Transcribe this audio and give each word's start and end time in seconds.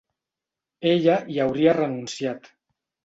Ella 0.93 1.17
hi 1.33 1.37
hauria 1.45 1.77
renunciat. 1.81 2.51